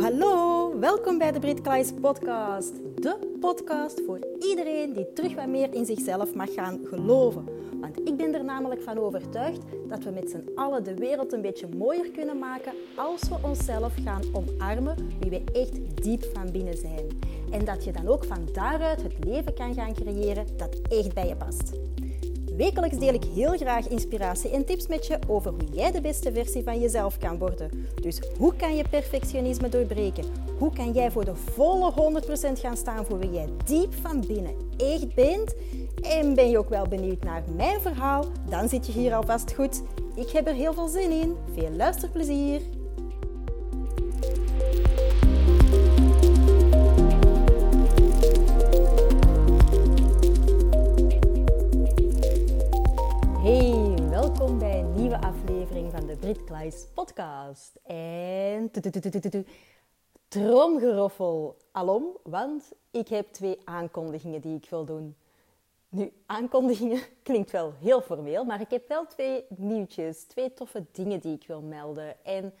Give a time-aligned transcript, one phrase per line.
[0.00, 0.78] hallo.
[0.78, 2.72] Welkom bij de Brit Klaes podcast.
[2.94, 7.44] De podcast voor iedereen die terug wat meer in zichzelf mag gaan geloven.
[7.80, 11.40] Want ik ben er namelijk van overtuigd dat we met z'n allen de wereld een
[11.40, 16.76] beetje mooier kunnen maken als we onszelf gaan omarmen wie we echt diep van binnen
[16.76, 17.18] zijn.
[17.50, 21.28] En dat je dan ook van daaruit het leven kan gaan creëren dat echt bij
[21.28, 21.72] je past.
[22.56, 26.32] Wekelijks deel ik heel graag inspiratie en tips met je over hoe jij de beste
[26.32, 27.86] versie van jezelf kan worden.
[28.00, 30.24] Dus hoe kan je perfectionisme doorbreken?
[30.58, 32.22] Hoe kan jij voor de volle
[32.56, 35.54] 100% gaan staan voor wie jij diep van binnen echt bent?
[36.00, 38.24] En ben je ook wel benieuwd naar mijn verhaal?
[38.48, 39.82] Dan zit je hier alvast goed.
[40.14, 41.36] Ik heb er heel veel zin in.
[41.54, 42.79] Veel luisterplezier!
[56.94, 57.76] Podcast.
[57.82, 58.70] En
[60.28, 65.16] tromgeroffel alom, want ik heb twee aankondigingen die ik wil doen.
[65.88, 71.20] Nu, aankondigingen klinkt wel heel formeel, maar ik heb wel twee nieuwtjes, twee toffe dingen
[71.20, 72.24] die ik wil melden.
[72.24, 72.54] En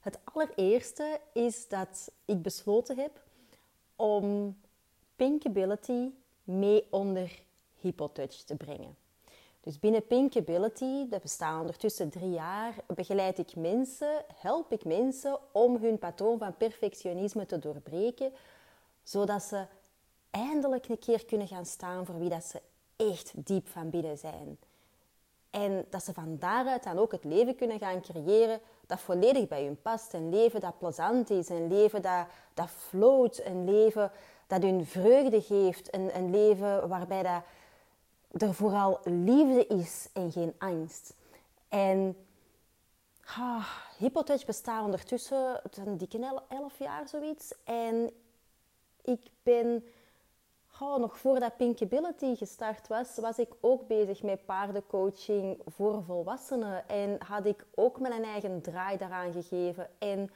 [0.00, 3.22] het allereerste is dat ik besloten heb
[3.96, 4.56] om
[5.16, 6.10] Pinkability
[6.44, 7.42] mee onder
[7.80, 9.05] Hypotouch te brengen.
[9.66, 15.76] Dus binnen Pinkability, dat bestaat ondertussen drie jaar, begeleid ik mensen, help ik mensen om
[15.76, 18.32] hun patroon van perfectionisme te doorbreken,
[19.02, 19.66] zodat ze
[20.30, 22.60] eindelijk een keer kunnen gaan staan voor wie dat ze
[22.96, 24.58] echt diep van binnen zijn.
[25.50, 29.64] En dat ze van daaruit dan ook het leven kunnen gaan creëren dat volledig bij
[29.64, 30.12] hun past.
[30.12, 34.10] Een leven dat plezant is, een leven dat, dat float, een leven
[34.46, 37.42] dat hun vreugde geeft, een, een leven waarbij dat
[38.30, 41.14] er vooral liefde is en geen angst.
[41.68, 42.16] En
[43.36, 47.52] ah, Hypotouch bestaat ondertussen een dikke elf jaar zoiets.
[47.64, 48.10] En
[49.02, 49.84] ik ben
[50.78, 56.88] nog voordat Pinkability gestart was, was ik ook bezig met paardencoaching voor volwassenen.
[56.88, 59.88] En had ik ook mijn eigen draai daaraan gegeven.
[59.98, 60.30] En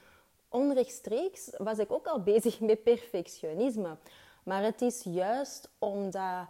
[0.48, 3.96] onrechtstreeks was ik ook al bezig met perfectionisme.
[4.42, 6.46] Maar het is juist omdat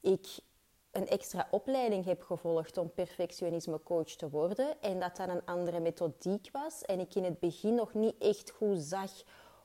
[0.00, 0.26] ik
[0.90, 5.80] een extra opleiding heb gevolgd om perfectionisme coach te worden en dat dat een andere
[5.80, 9.10] methodiek was en ik in het begin nog niet echt goed zag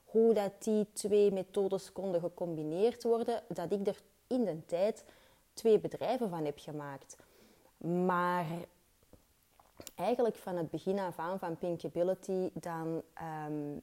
[0.04, 5.04] hoe dat die twee methodes konden gecombineerd worden, dat ik er in de tijd
[5.52, 7.16] twee bedrijven van heb gemaakt.
[8.06, 8.46] Maar
[9.94, 13.02] eigenlijk van het begin af aan van Pinkability, dan
[13.48, 13.82] um,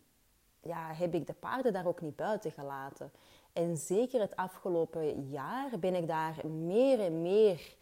[0.62, 3.12] ja, heb ik de paarden daar ook niet buiten gelaten.
[3.54, 7.76] En zeker het afgelopen jaar ben ik daar meer en meer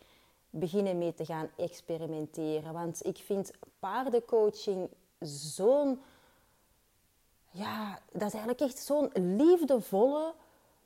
[0.49, 2.73] beginnen mee te gaan experimenteren.
[2.73, 4.89] Want ik vind paardencoaching
[5.19, 6.01] zo'n...
[7.49, 10.33] Ja, dat is eigenlijk echt zo'n liefdevolle,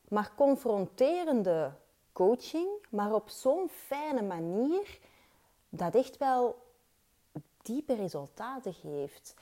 [0.07, 1.71] maar confronterende
[2.11, 2.67] coaching.
[2.89, 4.99] Maar op zo'n fijne manier
[5.69, 6.55] dat echt wel
[7.61, 9.33] diepe resultaten geeft.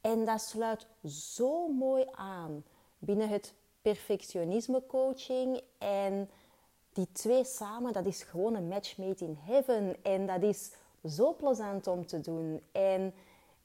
[0.00, 2.64] En dat sluit zo mooi aan
[2.98, 5.60] binnen het perfectionisme coaching.
[5.78, 6.30] En
[6.92, 9.96] die twee samen, dat is gewoon een match made in heaven.
[10.02, 10.72] En dat is
[11.04, 12.60] zo plezant om te doen.
[12.72, 13.14] En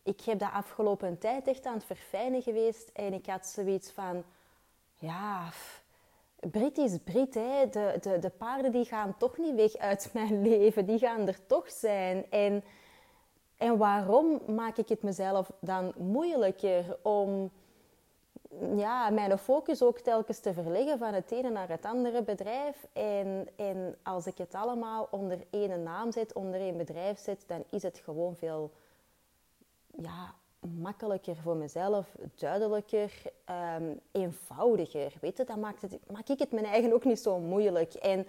[0.03, 2.90] ik heb de afgelopen tijd echt aan het verfijnen geweest.
[2.94, 4.23] En ik had zoiets van,
[4.96, 5.52] ja,
[6.52, 7.34] Brit is Brit.
[7.34, 7.69] Hè.
[7.69, 10.85] De, de, de paarden die gaan toch niet weg uit mijn leven.
[10.85, 12.25] Die gaan er toch zijn.
[12.29, 12.63] En,
[13.57, 17.52] en waarom maak ik het mezelf dan moeilijker om
[18.75, 22.88] ja, mijn focus ook telkens te verleggen van het ene naar het andere bedrijf.
[22.94, 27.64] En, en als ik het allemaal onder één naam zet, onder één bedrijf zet, dan
[27.69, 28.72] is het gewoon veel
[30.02, 33.12] ja, makkelijker voor mezelf, duidelijker,
[33.78, 35.14] um, eenvoudiger.
[35.22, 37.94] Weet je, dan maak ik het mijn eigen ook niet zo moeilijk.
[37.94, 38.28] En,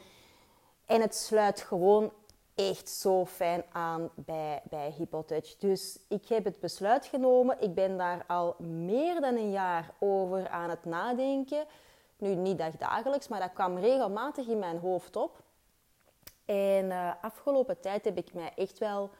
[0.87, 2.13] en het sluit gewoon
[2.55, 5.57] echt zo fijn aan bij, bij Hypotouch.
[5.57, 7.61] Dus ik heb het besluit genomen.
[7.61, 11.65] Ik ben daar al meer dan een jaar over aan het nadenken.
[12.17, 15.43] Nu niet dagdagelijks, maar dat kwam regelmatig in mijn hoofd op.
[16.45, 19.11] En uh, afgelopen tijd heb ik mij echt wel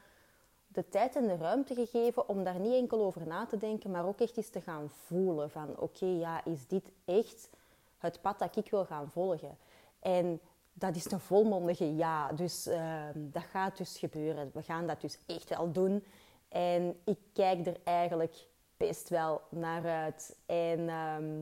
[0.67, 4.05] de tijd en de ruimte gegeven om daar niet enkel over na te denken, maar
[4.05, 7.49] ook echt eens te gaan voelen van oké, ja, is dit echt
[7.97, 9.57] het pad dat ik wil gaan volgen?
[9.99, 10.41] En
[10.77, 12.31] dat is een volmondige ja.
[12.31, 14.51] Dus ehm, dat gaat dus gebeuren.
[14.53, 16.03] We gaan dat dus echt wel doen.
[16.49, 20.35] En ik kijk er eigenlijk best wel naar uit.
[20.45, 21.41] En ehm,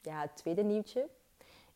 [0.00, 1.08] ja, het tweede nieuwtje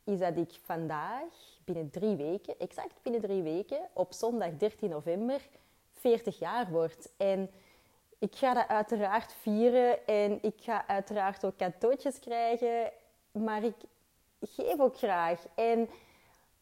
[0.04, 1.32] is dat ik vandaag
[1.64, 5.48] binnen drie weken, exact binnen drie weken, op zondag 13 november,
[5.92, 7.08] 40 jaar word.
[7.16, 7.50] En
[8.18, 12.90] Ik ga dat uiteraard vieren en ik ga uiteraard ook cadeautjes krijgen,
[13.32, 13.74] maar ik
[14.40, 15.46] geef ook graag.
[15.54, 15.88] En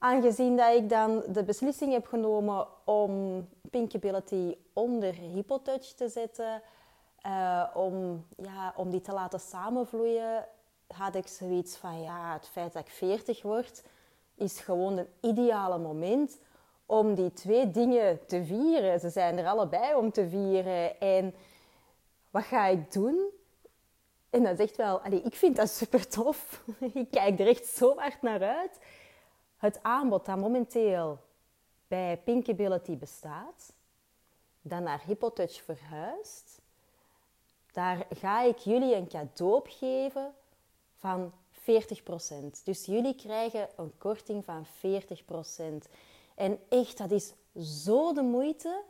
[0.03, 6.63] aangezien dat ik dan de beslissing heb genomen om Pinkability onder Hippotouch te zetten,
[7.27, 10.47] uh, om, ja, om die te laten samenvloeien,
[10.87, 13.83] had ik zoiets van ja, het feit dat ik 40 word,
[14.35, 16.39] is gewoon een ideale moment
[16.87, 19.01] om die twee dingen te vieren.
[19.01, 21.01] Ze zijn er allebei om te vieren.
[21.01, 21.35] En
[22.31, 23.31] wat ga ik doen?
[24.31, 26.65] En dat echt wel, allee, ik vind dat super tof.
[26.95, 28.79] ik kijk er echt zo hard naar uit.
[29.63, 31.19] Het aanbod dat momenteel
[31.87, 33.73] bij Pinkability bestaat,
[34.63, 36.61] dat naar Hippotouch verhuist,
[37.73, 40.35] daar ga ik jullie een cadeau geven
[40.97, 41.65] van 40%.
[42.65, 45.91] Dus jullie krijgen een korting van 40%.
[46.35, 47.33] En echt, dat is
[47.85, 48.83] zo de moeite,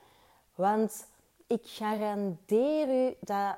[0.54, 1.06] want
[1.46, 3.56] ik garandeer u dat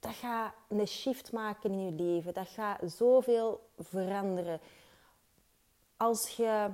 [0.00, 2.34] dat gaat een shift maken in je leven.
[2.34, 4.60] Dat gaat zoveel veranderen.
[6.02, 6.68] Als je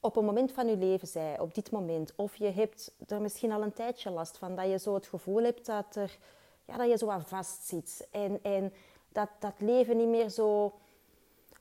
[0.00, 3.52] op een moment van je leven bent, op dit moment, of je hebt er misschien
[3.52, 6.18] al een tijdje last van, dat je zo het gevoel hebt dat, er,
[6.64, 8.72] ja, dat je zo aan vastzit en, en
[9.08, 10.74] dat dat leven niet meer zo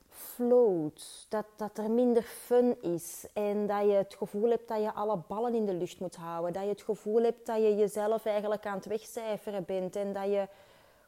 [0.09, 4.93] float, dat, dat er minder fun is en dat je het gevoel hebt dat je
[4.93, 8.25] alle ballen in de lucht moet houden, dat je het gevoel hebt dat je jezelf
[8.25, 10.47] eigenlijk aan het wegcijferen bent en dat je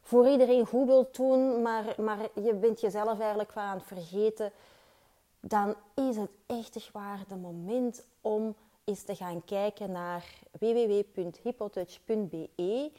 [0.02, 4.52] voor iedereen goed wilt doen, maar, maar je bent jezelf eigenlijk aan het vergeten,
[5.40, 8.54] dan is het echt waar de moment om
[8.84, 10.24] eens te gaan kijken naar
[10.58, 12.90] www.hippotouch.be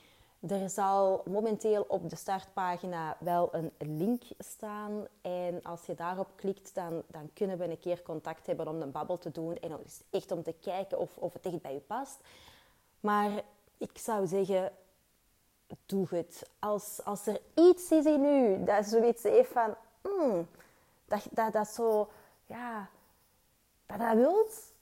[0.48, 5.08] er zal momenteel op de startpagina wel een link staan.
[5.22, 8.92] En als je daarop klikt, dan, dan kunnen we een keer contact hebben om een
[8.92, 9.56] babbel te doen.
[9.56, 9.80] En
[10.10, 12.20] echt om te kijken of, of het echt bij je past.
[13.00, 13.32] Maar
[13.78, 14.72] ik zou zeggen,
[15.86, 16.50] doe het.
[16.60, 19.76] Als, als er iets is in u dat zoiets heeft van...
[20.04, 20.48] Mm,
[21.06, 22.10] dat, dat, dat zo...
[22.52, 22.90] Ja,
[23.86, 24.74] dat dat wilt,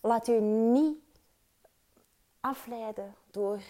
[0.00, 0.96] laat u niet
[2.40, 3.60] afleiden door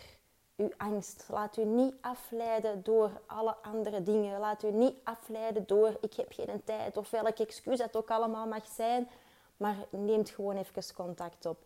[0.57, 1.25] uw angst.
[1.29, 4.41] Laat u niet afleiden door alle andere dingen.
[4.41, 8.47] Laat u niet afleiden door ik heb geen tijd of welk excuus dat ook allemaal
[8.47, 9.09] mag zijn.
[9.57, 11.59] Maar neemt gewoon even contact op.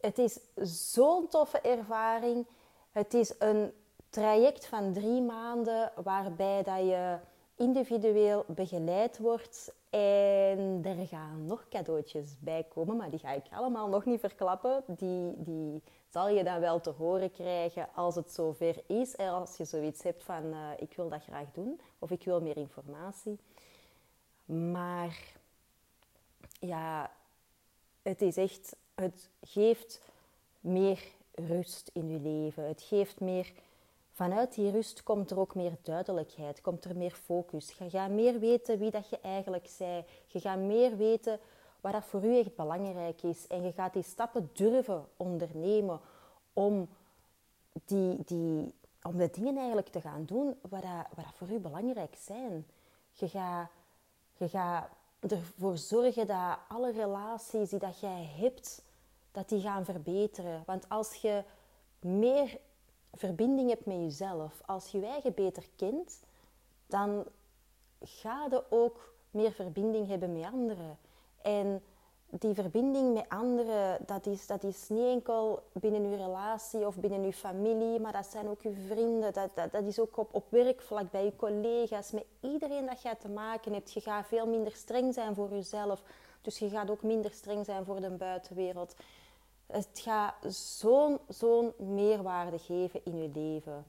[0.00, 0.38] Het is
[0.92, 2.46] zo'n toffe ervaring.
[2.90, 3.72] Het is een
[4.10, 7.18] traject van drie maanden waarbij dat je
[7.56, 9.74] individueel begeleid wordt.
[9.90, 14.84] En er gaan nog cadeautjes bij komen, maar die ga ik allemaal nog niet verklappen.
[14.86, 19.16] Die, die zal je dan wel te horen krijgen als het zover is.
[19.16, 22.40] En als je zoiets hebt van uh, ik wil dat graag doen of ik wil
[22.40, 23.38] meer informatie.
[24.44, 25.18] Maar
[26.60, 27.10] ja,
[28.02, 30.00] het is echt, het geeft
[30.60, 31.02] meer
[31.34, 32.68] rust in je leven.
[32.68, 33.52] Het geeft meer,
[34.16, 37.72] vanuit die rust komt er ook meer duidelijkheid, komt er meer focus.
[37.78, 40.04] Je gaat meer weten wie dat je eigenlijk zei.
[40.26, 41.38] Je gaat meer weten
[41.80, 43.46] wat dat voor u echt belangrijk is.
[43.46, 46.00] En je gaat die stappen durven ondernemen
[46.52, 46.88] om,
[47.84, 51.58] die, die, om de dingen eigenlijk te gaan doen wat, dat, wat dat voor u
[51.58, 52.66] belangrijk zijn.
[53.12, 53.70] Je gaat,
[54.36, 54.88] je gaat
[55.20, 58.82] ervoor zorgen dat alle relaties die dat jij hebt,
[59.32, 60.62] dat die gaan verbeteren.
[60.66, 61.44] Want als je
[62.00, 62.58] meer
[63.16, 66.20] verbinding hebt met jezelf, als je je eigen beter kent,
[66.86, 67.24] dan
[68.00, 70.98] ga je ook meer verbinding hebben met anderen.
[71.42, 71.82] En
[72.30, 77.22] die verbinding met anderen, dat is, dat is niet enkel binnen uw relatie of binnen
[77.22, 79.32] uw familie, maar dat zijn ook uw vrienden.
[79.32, 83.14] Dat, dat, dat is ook op, op werkvlak, bij uw collega's, met iedereen dat jij
[83.14, 83.92] te maken hebt.
[83.92, 86.02] Je gaat veel minder streng zijn voor jezelf,
[86.42, 88.94] dus je gaat ook minder streng zijn voor de buitenwereld.
[89.66, 93.84] Het gaat zo'n zo'n meerwaarde geven in je leven.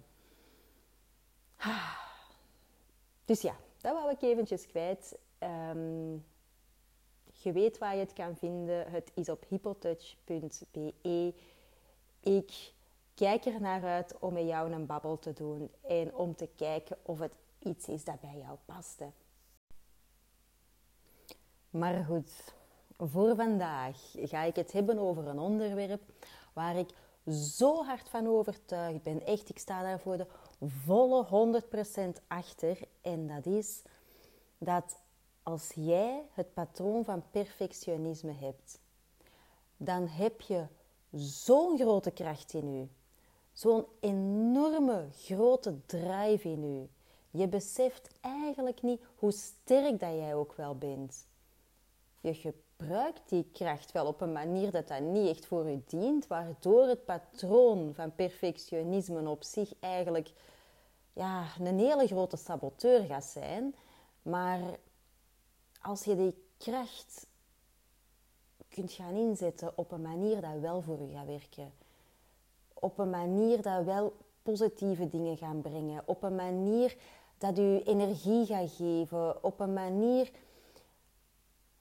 [3.25, 5.17] Dus ja, dat wou ik eventjes kwijt.
[5.39, 6.25] Um,
[7.33, 8.91] je weet waar je het kan vinden.
[8.91, 11.33] Het is op hippotouch.be.
[12.19, 12.73] Ik
[13.13, 16.97] kijk er naar uit om met jou een babbel te doen en om te kijken
[17.01, 19.01] of het iets is dat bij jou past.
[21.69, 22.53] Maar goed,
[22.97, 26.01] voor vandaag ga ik het hebben over een onderwerp
[26.53, 26.89] waar ik
[27.31, 29.25] zo hard van overtuigd ben.
[29.25, 30.27] Echt, ik sta daar voor de
[30.65, 31.61] volle
[32.19, 32.79] 100% achter.
[33.01, 33.81] En dat is
[34.57, 34.99] dat
[35.43, 38.79] als jij het patroon van perfectionisme hebt,
[39.77, 40.65] dan heb je
[41.11, 42.89] zo'n grote kracht in u.
[43.53, 46.89] Zo'n enorme grote drive in u.
[47.39, 51.27] Je beseft eigenlijk niet hoe sterk dat jij ook wel bent.
[52.21, 56.27] Je, gebruikt die kracht wel op een manier dat dat niet echt voor u dient,
[56.27, 60.31] waardoor het patroon van perfectionisme op zich eigenlijk
[61.13, 63.75] ja, een hele grote saboteur gaat zijn.
[64.21, 64.59] Maar
[65.81, 67.27] als je die kracht
[68.69, 71.73] kunt gaan inzetten op een manier dat wel voor u gaat werken,
[72.73, 76.97] op een manier dat wel positieve dingen gaan brengen, op een manier
[77.37, 80.31] dat u energie gaat geven, op een manier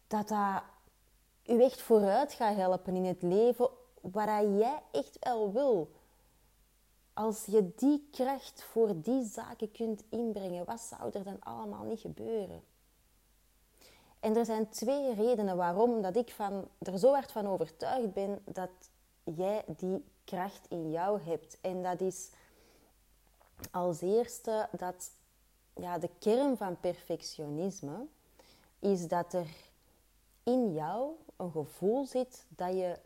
[0.07, 0.62] dat dat
[1.49, 3.69] u echt vooruit gaat helpen in het leven
[4.00, 5.91] waar jij echt wel wil.
[7.12, 12.00] Als je die kracht voor die zaken kunt inbrengen, wat zou er dan allemaal niet
[12.00, 12.62] gebeuren?
[14.21, 18.43] En er zijn twee redenen waarom dat ik van, er zo hard van overtuigd ben
[18.45, 18.71] dat
[19.25, 21.59] jij die kracht in jou hebt.
[21.61, 22.31] En dat is
[23.71, 25.11] als eerste dat
[25.75, 28.07] ja, de kern van perfectionisme
[28.79, 29.49] is dat er
[30.43, 32.99] in jou een gevoel zit dat je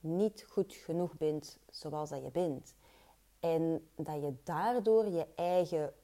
[0.00, 2.74] niet goed genoeg bent zoals dat je bent.
[3.40, 5.94] En dat je daardoor je eigen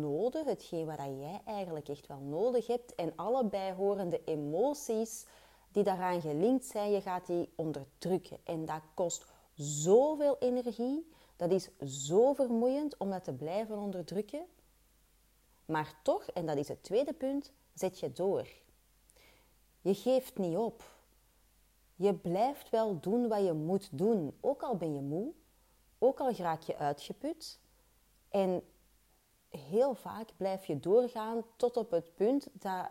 [0.00, 5.26] noden, hetgeen wat jij eigenlijk echt wel nodig hebt, en alle bijhorende emoties
[5.72, 8.38] die daaraan gelinkt zijn, je gaat die onderdrukken.
[8.44, 14.46] En dat kost zoveel energie, dat is zo vermoeiend om dat te blijven onderdrukken.
[15.64, 18.48] Maar toch, en dat is het tweede punt, zet je door.
[19.80, 20.93] Je geeft niet op.
[21.94, 25.32] Je blijft wel doen wat je moet doen, ook al ben je moe,
[25.98, 27.60] ook al raak je uitgeput.
[28.28, 28.62] En
[29.48, 32.90] heel vaak blijf je doorgaan tot op het punt dat,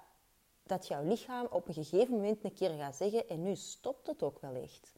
[0.63, 4.24] dat jouw lichaam op een gegeven moment een keer gaat zeggen: En nu stopt het
[4.24, 4.93] ook wel echt.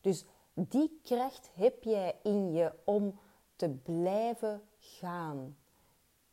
[0.00, 0.24] Dus
[0.54, 3.18] die kracht heb jij in je om
[3.56, 5.56] te blijven gaan.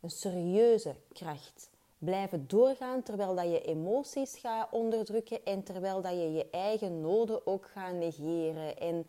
[0.00, 1.70] Een serieuze kracht.
[2.00, 7.46] Blijven doorgaan terwijl dat je emoties gaat onderdrukken en terwijl dat je je eigen noden
[7.46, 8.76] ook gaat negeren.
[8.76, 9.06] En,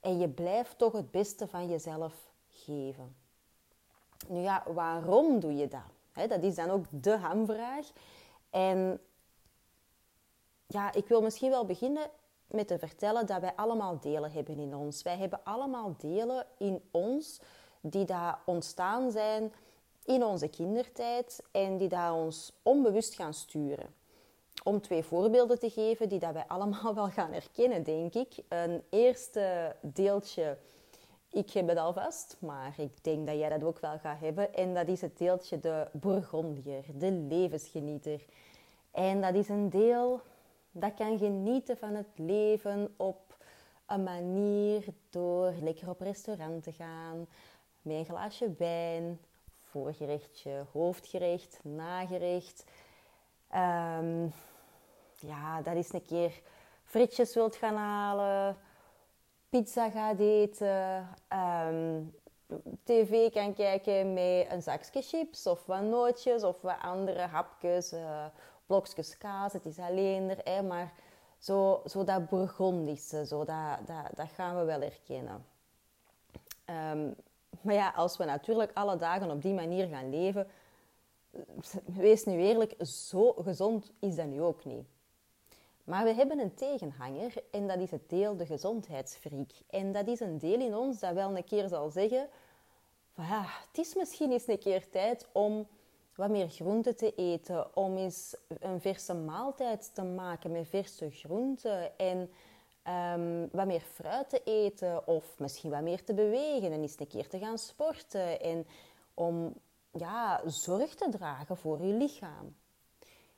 [0.00, 3.16] en je blijft toch het beste van jezelf geven.
[4.28, 6.28] Nu ja, waarom doe je dat?
[6.28, 7.90] dat is dan ook de hamvraag.
[8.50, 9.00] En
[10.66, 12.10] ja, ik wil misschien wel beginnen
[12.46, 15.02] met te vertellen dat wij allemaal delen hebben in ons.
[15.02, 17.40] Wij hebben allemaal delen in ons
[17.80, 19.52] die daar ontstaan zijn
[20.06, 23.94] in onze kindertijd en die daar ons onbewust gaan sturen.
[24.64, 28.34] Om twee voorbeelden te geven die dat wij allemaal wel gaan herkennen, denk ik.
[28.48, 30.56] Een eerste deeltje
[31.36, 34.54] ik heb het alvast, maar ik denk dat jij dat ook wel gaat hebben.
[34.54, 38.24] En dat is het deeltje de Bourgondier, de levensgenieter.
[38.90, 40.20] En dat is een deel
[40.70, 43.36] dat kan genieten van het leven op
[43.86, 47.26] een manier door lekker op restaurant te gaan,
[47.82, 49.20] met een glaasje wijn,
[49.70, 52.64] voorgerechtje, hoofdgerecht, nagerecht.
[53.54, 54.32] Um,
[55.18, 56.40] ja, dat is een keer
[56.84, 58.56] frietjes wilt gaan halen,
[59.48, 62.02] pizza gaat eten, ehm,
[62.84, 68.24] tv kan kijken met een zakje chips of wat nootjes of wat andere hapjes, uh,
[68.66, 69.52] blokjes kaas.
[69.52, 70.92] Het is alleen er, maar
[71.38, 75.46] zo, zo dat Bourgondische, zo dat, dat, dat gaan we wel herkennen.
[76.66, 77.14] Um,
[77.62, 80.46] maar ja, als we natuurlijk alle dagen op die manier gaan leven,
[81.84, 84.86] wees nu eerlijk, zo gezond is dat nu ook niet.
[85.84, 89.50] Maar we hebben een tegenhanger en dat is het deel de gezondheidsfreak.
[89.70, 92.28] En dat is een deel in ons dat wel een keer zal zeggen:
[93.14, 95.66] van, ja, het is misschien eens een keer tijd om
[96.14, 101.98] wat meer groenten te eten, om eens een verse maaltijd te maken met verse groenten
[101.98, 102.30] en
[102.88, 107.06] um, wat meer fruit te eten of misschien wat meer te bewegen en eens een
[107.06, 108.66] keer te gaan sporten en
[109.14, 109.54] om
[109.90, 112.56] ja, zorg te dragen voor je lichaam.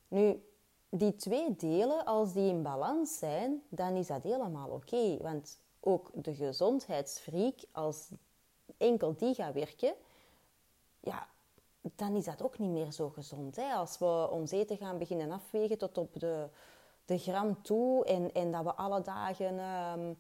[0.09, 0.43] Nu,
[0.89, 5.17] die twee delen, als die in balans zijn, dan is dat helemaal oké.
[5.23, 8.09] want ook de gezondheidsfreak, als
[8.77, 9.95] enkel die gaat werken,
[11.01, 11.29] ja,
[11.81, 13.57] dan is dat ook niet meer zo gezond.
[13.57, 13.73] Hè?
[13.73, 16.49] Als we ons eten gaan beginnen afwegen tot op de,
[17.09, 20.15] de gram toe en, en dat we alle dagen ehm,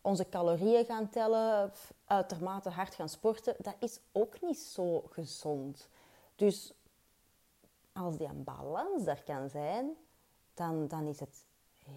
[0.00, 1.72] onze calorieën gaan tellen,
[2.04, 5.88] uitermate hard gaan sporten, dat is ook niet zo gezond.
[6.36, 6.72] Dus
[7.92, 9.96] als die een balans er kan zijn,
[10.54, 11.44] dan, dan is het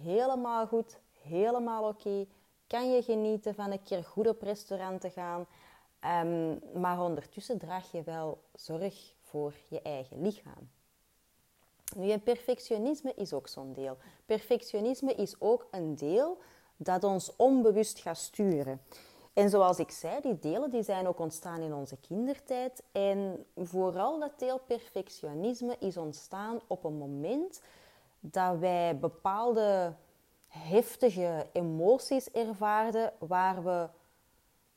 [0.02, 2.26] helemaal goed, helemaal oké.
[2.66, 5.46] Kan je genieten van een keer goed op restaurant te gaan,
[6.24, 10.70] um, maar ondertussen draag je wel zorg voor je eigen lichaam.
[11.96, 13.96] Nu, perfectionisme is ook zo'n deel.
[14.26, 16.38] Perfectionisme is ook een deel
[16.76, 18.80] dat ons onbewust gaat sturen.
[19.32, 22.82] En zoals ik zei, die delen die zijn ook ontstaan in onze kindertijd.
[22.92, 27.60] En vooral dat deel perfectionisme is ontstaan op een moment
[28.20, 29.94] dat wij bepaalde
[30.46, 33.88] heftige emoties ervaarden waar we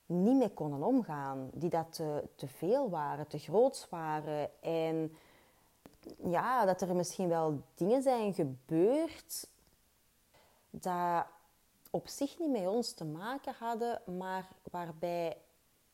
[0.06, 4.50] niet mee konden omgaan, die dat te, te veel waren, te groot waren.
[4.62, 5.16] En
[6.24, 9.48] ja, dat er misschien wel dingen zijn gebeurd
[10.70, 11.26] dat
[11.90, 15.38] op zich niet met ons te maken hadden, maar waarbij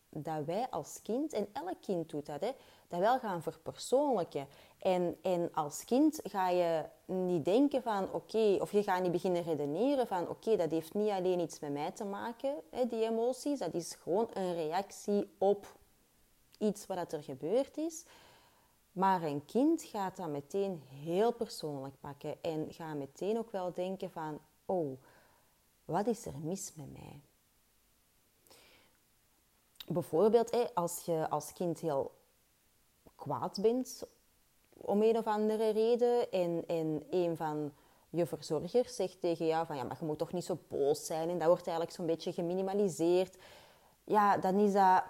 [0.09, 2.51] dat wij als kind, en elk kind doet dat, hè,
[2.87, 4.47] dat wel gaan verpersoonlijken.
[4.77, 9.43] En, en als kind ga je niet denken van oké, of je gaat niet beginnen
[9.43, 13.59] redeneren van oké, dat heeft niet alleen iets met mij te maken, hè, die emoties.
[13.59, 15.75] Dat is gewoon een reactie op
[16.57, 18.05] iets wat er gebeurd is.
[18.91, 24.11] Maar een kind gaat dat meteen heel persoonlijk pakken en gaat meteen ook wel denken
[24.11, 24.97] van oh,
[25.85, 27.21] wat is er mis met mij?
[29.87, 32.11] Bijvoorbeeld als je als kind heel
[33.15, 34.03] kwaad bent
[34.73, 37.73] om een of andere reden en, en een van
[38.09, 41.29] je verzorgers zegt tegen jou van ja, maar je moet toch niet zo boos zijn
[41.29, 43.37] en dat wordt eigenlijk zo'n beetje geminimaliseerd.
[44.03, 45.03] Ja, dan is dat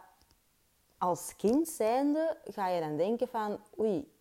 [1.01, 4.11] als kind zijnde ga je dan denken van oei,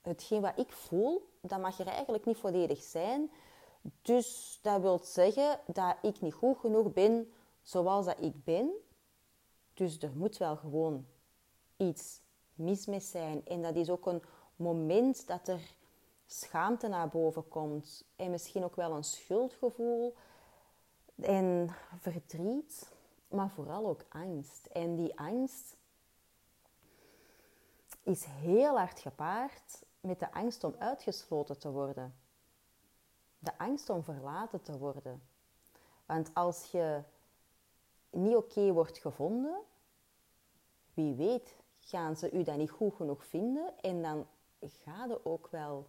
[0.00, 3.30] hetgeen wat ik voel, dat mag er eigenlijk niet volledig zijn.
[4.02, 8.70] Dus dat wil zeggen dat ik niet goed genoeg ben zoals dat ik ben.
[9.74, 11.06] Dus er moet wel gewoon
[11.76, 12.20] iets
[12.54, 13.46] mis mee zijn.
[13.46, 14.22] En dat is ook een
[14.56, 15.74] moment dat er
[16.26, 18.04] schaamte naar boven komt.
[18.16, 20.14] En misschien ook wel een schuldgevoel.
[21.16, 21.68] En
[22.00, 22.94] verdriet.
[23.28, 24.66] Maar vooral ook angst.
[24.66, 25.75] En die angst
[28.06, 32.14] is heel hard gepaard met de angst om uitgesloten te worden.
[33.38, 35.22] De angst om verlaten te worden.
[36.06, 37.02] Want als je
[38.10, 39.58] niet oké wordt gevonden,
[40.94, 44.26] wie weet gaan ze u dan niet goed genoeg vinden en dan
[44.60, 45.88] ga je ook wel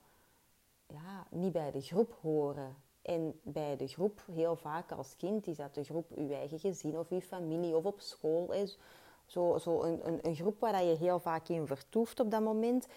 [0.88, 2.76] ja, niet bij de groep horen.
[3.02, 6.98] En bij de groep, heel vaak als kind, is dat de groep uw eigen gezin
[6.98, 8.52] of uw familie of op school.
[8.52, 8.78] Is.
[9.28, 12.88] Zo, zo een, een, groep waar je heel vaak in vertoeft op dat moment.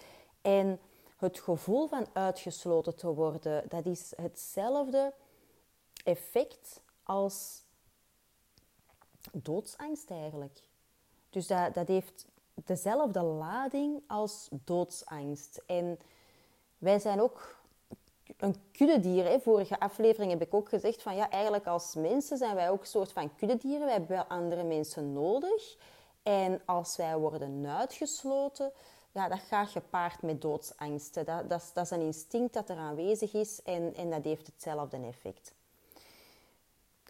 [0.41, 0.79] En
[1.17, 5.13] het gevoel van uitgesloten te worden, dat is hetzelfde
[6.03, 7.63] effect als
[9.31, 10.59] doodsangst eigenlijk.
[11.29, 15.61] Dus dat, dat heeft dezelfde lading als doodsangst.
[15.65, 15.99] En
[16.77, 17.59] wij zijn ook
[18.37, 19.39] een kuddedier.
[19.39, 22.87] Vorige aflevering heb ik ook gezegd van ja, eigenlijk als mensen zijn wij ook een
[22.87, 23.85] soort van kuddedieren.
[23.85, 25.77] Wij hebben wel andere mensen nodig.
[26.23, 28.71] En als wij worden uitgesloten,
[29.11, 31.25] ja, dat gaat gepaard met doodsangsten.
[31.25, 35.53] Dat, dat, is een instinct dat er aanwezig is en, en dat heeft hetzelfde effect.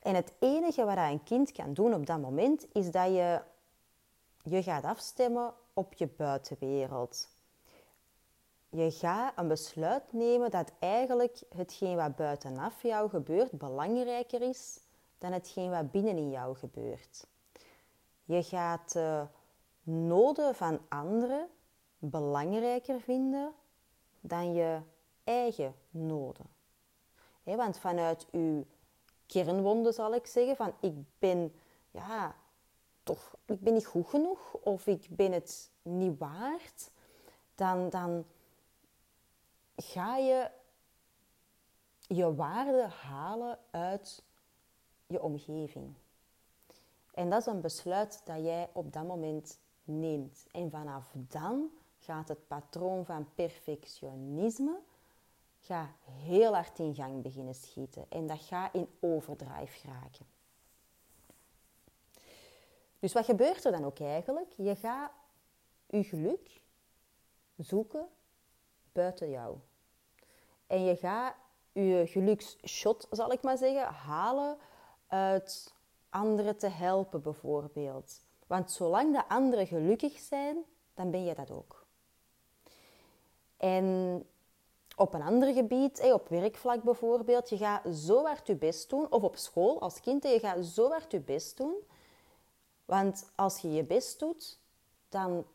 [0.02, 3.42] En het enige wat een kind kan doen op dat moment, is dat je
[4.44, 7.28] je gaat afstemmen op je buitenwereld.
[8.70, 14.80] Je gaat een besluit nemen dat eigenlijk hetgeen wat buitenaf jou gebeurt belangrijker is
[15.18, 17.28] dan hetgeen wat binnenin jou gebeurt.
[18.32, 19.28] Je gaat de
[19.84, 21.50] noden van anderen
[21.98, 23.54] belangrijker vinden
[24.20, 24.82] dan je
[25.24, 26.46] eigen noden.
[27.44, 28.66] want vanuit uw
[29.26, 31.54] kernwonden zal ik zeggen van ik ben
[31.92, 32.36] ja,
[33.04, 36.92] toch, ik ben niet goed genoeg of ik ben het niet waard,
[37.56, 38.26] dan, dan
[39.76, 40.50] ga je
[42.08, 44.24] je waarde halen uit
[45.08, 45.96] je omgeving.
[47.12, 50.46] En dat is een besluit dat jij op dat moment neemt.
[50.52, 51.70] En vanaf dan
[52.00, 54.80] gaat het patroon van perfectionisme
[55.60, 58.06] gaat heel hard in gang beginnen schieten.
[58.10, 60.26] En dat gaat in overdrive geraken.
[63.00, 64.54] Dus wat gebeurt er dan ook eigenlijk?
[64.58, 65.12] Je gaat
[65.88, 66.62] je geluk
[67.58, 68.08] zoeken
[68.92, 69.58] buiten jou.
[70.68, 71.36] En je gaat
[71.72, 74.58] je geluksshot, zal ik maar zeggen, halen
[75.08, 75.74] uit
[76.12, 78.22] anderen te helpen bijvoorbeeld.
[78.48, 80.58] Want zolang de anderen gelukkig zijn,
[80.94, 81.86] dan ben je dat ook.
[83.58, 84.26] En
[84.96, 89.24] op een ander gebied, op werkvlak bijvoorbeeld, je gaat zo hard je best doen, of
[89.24, 91.76] op school als kind, je gaat zo hard je best doen
[92.92, 94.60] want als je je best doet,
[95.10, 95.46] dan,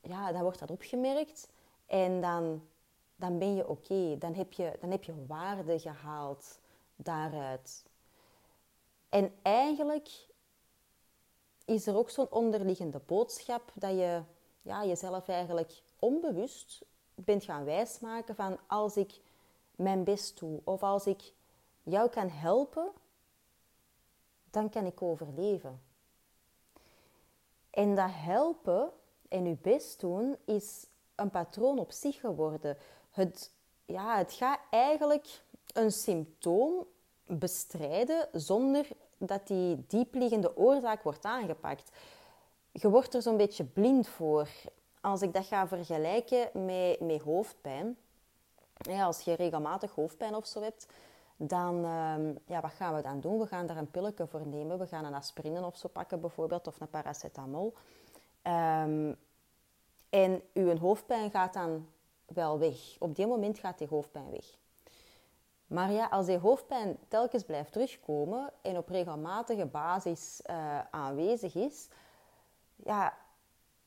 [0.00, 1.48] ja, dan wordt dat opgemerkt
[1.86, 2.68] en dan,
[3.16, 4.18] dan ben je oké.
[4.18, 6.58] Dan, heb je, dan heb je waarde gehaald
[6.96, 7.84] daaruit.
[9.12, 10.26] En eigenlijk
[11.64, 14.22] is er ook zo'n onderliggende boodschap dat je
[14.62, 19.20] ja, jezelf eigenlijk onbewust bent gaan wijsmaken van als ik
[19.76, 21.32] mijn best doe of als ik
[21.82, 22.92] jou kan helpen,
[24.50, 25.82] dan kan ik overleven.
[27.70, 28.90] En dat helpen
[29.28, 32.78] en je best doen is een patroon op zich geworden.
[33.10, 33.52] Het,
[33.84, 36.86] ja, het gaat eigenlijk een symptoom
[37.38, 41.90] bestrijden zonder dat die diepliggende oorzaak wordt aangepakt.
[42.72, 44.48] Je wordt er zo'n beetje blind voor.
[45.00, 47.96] Als ik dat ga vergelijken met, met hoofdpijn.
[48.76, 50.86] Ja, als je regelmatig hoofdpijn of zo hebt,
[51.36, 53.38] dan, uh, ja, wat gaan we dan doen?
[53.38, 54.78] We gaan daar een pilletje voor nemen.
[54.78, 57.74] We gaan een aspirine of zo pakken bijvoorbeeld, of een paracetamol.
[58.42, 59.16] Um,
[60.10, 61.88] en uw hoofdpijn gaat dan
[62.26, 62.96] wel weg.
[62.98, 64.56] Op die moment gaat die hoofdpijn weg.
[65.72, 71.88] Maar ja, als die hoofdpijn telkens blijft terugkomen en op regelmatige basis uh, aanwezig is,
[72.76, 73.14] ja,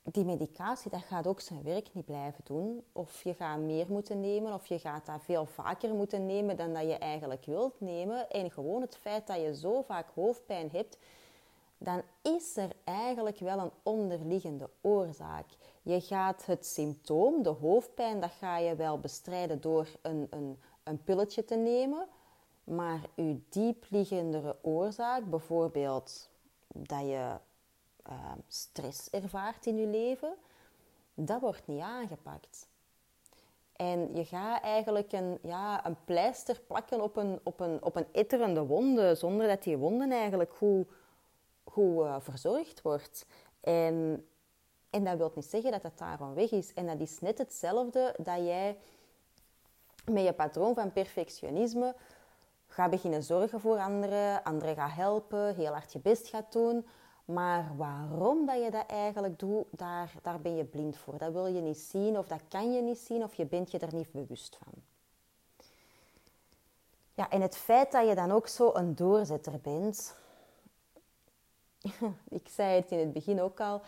[0.04, 2.84] die medicatie dat gaat ook zijn werk niet blijven doen.
[2.92, 6.74] Of je gaat meer moeten nemen, of je gaat dat veel vaker moeten nemen dan
[6.74, 8.30] dat je eigenlijk wilt nemen.
[8.30, 10.98] En gewoon het feit dat je zo vaak hoofdpijn hebt,
[11.78, 15.46] dan is er eigenlijk wel een onderliggende oorzaak.
[15.82, 21.04] Je gaat het symptoom, de hoofdpijn, dat ga je wel bestrijden door een, een, een
[21.04, 22.08] pilletje te nemen.
[22.64, 26.30] Maar je diepliegendere oorzaak, bijvoorbeeld
[26.68, 27.38] dat je
[28.10, 30.36] uh, stress ervaart in je leven,
[31.14, 32.68] dat wordt niet aangepakt.
[33.76, 38.08] En je gaat eigenlijk een, ja, een pleister plakken op een, op, een, op een
[38.12, 40.88] etterende wonde, zonder dat die wonde eigenlijk goed,
[41.64, 43.26] goed uh, verzorgd wordt.
[43.62, 44.28] En,
[44.90, 46.74] en dat wil niet zeggen dat het daarom weg is.
[46.74, 48.78] En dat is net hetzelfde dat jij
[50.06, 51.96] met je patroon van perfectionisme
[52.68, 56.86] gaat beginnen zorgen voor anderen, anderen gaat helpen, heel hard je best gaat doen.
[57.26, 61.18] Maar waarom dat je dat eigenlijk doet, daar, daar ben je blind voor.
[61.18, 63.80] Dat wil je niet zien of dat kan je niet zien of je bent je
[63.80, 64.74] er niet bewust van.
[67.14, 70.16] Ja, en het feit dat je dan ook zo een doorzetter bent.
[72.40, 73.82] ik zei het in het begin ook al.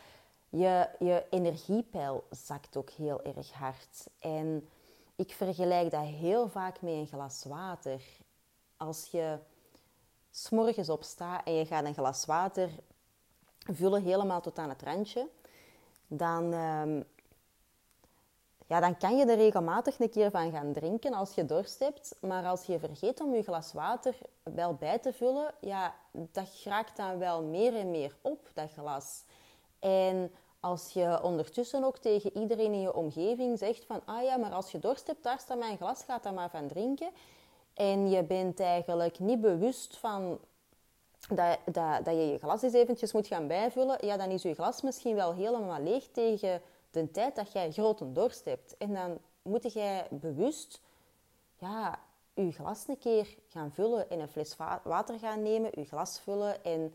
[0.49, 4.07] Je, je energiepeil zakt ook heel erg hard.
[4.19, 4.69] En
[5.17, 8.01] ik vergelijk dat heel vaak met een glas water.
[8.77, 9.37] Als je
[10.31, 12.69] s'morgens opstaat en je gaat een glas water
[13.59, 15.27] vullen helemaal tot aan het randje,
[16.07, 17.03] dan, um,
[18.67, 22.15] ja, dan kan je er regelmatig een keer van gaan drinken als je dorst hebt.
[22.21, 26.97] Maar als je vergeet om je glas water wel bij te vullen, ja, dat raakt
[26.97, 29.23] dan wel meer en meer op, dat glas.
[29.79, 30.31] En
[30.67, 34.71] als je ondertussen ook tegen iedereen in je omgeving zegt van ah ja, maar als
[34.71, 37.09] je dorst hebt, daar staat mijn glas, ga daar maar van drinken.
[37.73, 40.39] En je bent eigenlijk niet bewust van
[41.29, 44.53] dat, dat, dat je je glas eens eventjes moet gaan bijvullen, ja, dan is je
[44.53, 48.77] glas misschien wel helemaal leeg tegen de tijd dat jij grote dorst hebt.
[48.77, 50.81] En dan moet jij bewust
[51.57, 51.99] ja,
[52.33, 56.63] je glas een keer gaan vullen en een fles water gaan nemen, je glas vullen
[56.63, 56.93] en,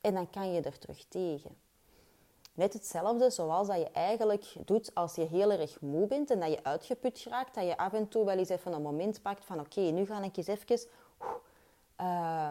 [0.00, 1.63] en dan kan je er terug tegen.
[2.54, 6.50] Net hetzelfde zoals dat je eigenlijk doet als je heel erg moe bent en dat
[6.50, 9.60] je uitgeput raakt, dat je af en toe wel eens even een moment pakt van
[9.60, 10.88] oké, nu ga ik eens even
[12.00, 12.48] uh,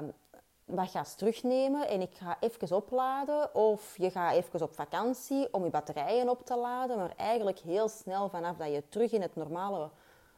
[0.66, 3.56] wat gaat terugnemen en ik ga even opladen.
[3.56, 6.98] Of je gaat even op vakantie om je batterijen op te laden.
[6.98, 9.90] Maar eigenlijk heel snel vanaf dat je terug in het normale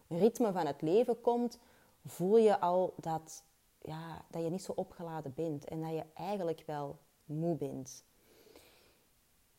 [0.08, 1.60] ritme van het leven komt,
[2.06, 3.44] voel je al dat,
[3.82, 5.66] ja, dat je niet zo opgeladen bent.
[5.66, 8.04] En dat je eigenlijk wel moe bent.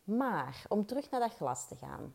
[0.06, 2.14] Maar om terug naar dat glas te gaan.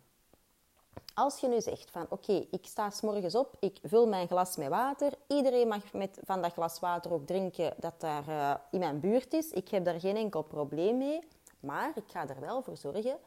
[1.14, 4.56] Als je nu zegt van oké, ik sta s morgens op, ik vul mijn glas
[4.56, 5.14] met water.
[5.28, 9.34] Iedereen mag met, van dat glas water ook drinken dat daar uh, in mijn buurt
[9.34, 9.52] is.
[9.52, 11.20] Ik heb daar geen enkel probleem mee.
[11.60, 13.18] Maar ik ga er wel voor zorgen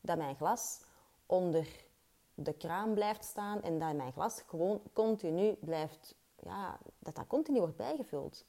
[0.00, 0.80] dat mijn glas
[1.26, 1.68] onder
[2.34, 7.58] de kraan blijft staan en dat mijn glas gewoon continu blijft, ja, dat dat continu
[7.58, 8.44] wordt bijgevuld.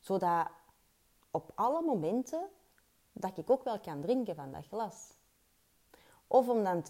[0.00, 0.46] Zodat
[1.30, 2.48] op alle momenten
[3.18, 5.14] dat ik ook wel kan drinken van dat glas.
[6.26, 6.84] Of om dan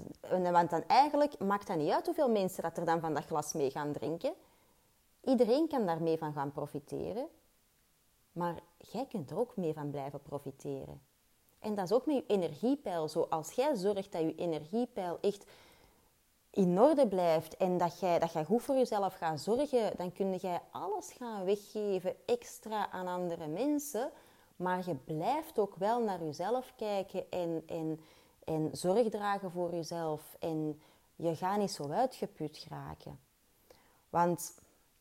[0.52, 3.52] want dan eigenlijk maakt dat niet uit hoeveel mensen dat er dan van dat glas
[3.52, 4.34] mee gaan drinken.
[5.20, 7.28] Iedereen kan daarmee van gaan profiteren.
[8.32, 11.02] Maar jij kunt er ook mee van blijven profiteren.
[11.58, 13.26] En dat is ook met je energiepeil zo.
[13.30, 15.44] Als jij zorgt dat je energiepeil echt
[16.50, 20.34] in orde blijft en dat jij, dat jij goed voor jezelf gaat zorgen, dan kun
[20.34, 24.10] jij alles gaan weggeven extra aan andere mensen.
[24.56, 28.00] Maar je blijft ook wel naar jezelf kijken en, en
[28.46, 30.36] en zorg dragen voor jezelf.
[30.38, 30.82] En
[31.16, 33.18] je gaat niet zo uitgeput geraken.
[34.10, 34.60] Want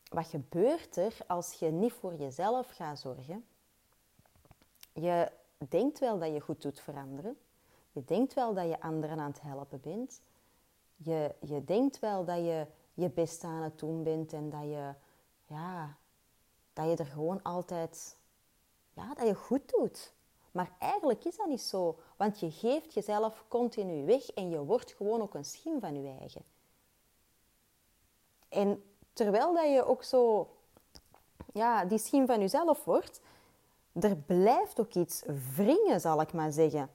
[0.10, 3.46] wat gebeurt er als je niet voor jezelf gaat zorgen?
[4.94, 5.32] Je
[5.70, 7.38] denkt wel dat je goed doet veranderen.
[7.91, 10.22] Je denkt wel dat je anderen aan het helpen bent.
[10.96, 14.94] Je, je denkt wel dat je je best aan het doen bent en dat je,
[15.48, 15.98] ja,
[16.74, 18.18] dat je er gewoon altijd,
[18.95, 20.13] ja, dat je goed doet.
[20.51, 24.91] Maar eigenlijk is dat niet zo, want je geeft jezelf continu weg en je wordt
[24.91, 26.43] gewoon ook een schim van je eigen.
[28.49, 30.49] En terwijl dat je ook zo
[31.53, 33.21] ja, die schim van jezelf wordt,
[33.93, 35.23] er blijft ook iets
[35.55, 36.89] wringen, zal ik maar zeggen.